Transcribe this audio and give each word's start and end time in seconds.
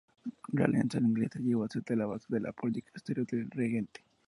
La 0.53 0.65
alianza 0.65 0.97
inglesa 0.97 1.37
llegó 1.43 1.63
á 1.63 1.69
ser 1.69 1.95
la 1.95 2.07
base 2.07 2.25
de 2.27 2.39
la 2.39 2.51
política 2.53 2.89
exterior 2.95 3.27
del 3.27 3.51
regente. 3.51 4.01